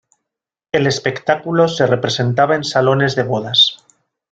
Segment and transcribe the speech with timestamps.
[0.71, 3.85] El espectáculo se representaba en salones de bodas.